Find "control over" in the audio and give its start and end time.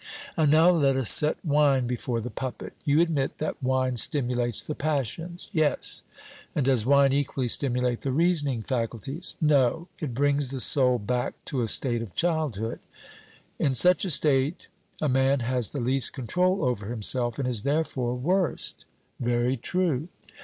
16.13-16.87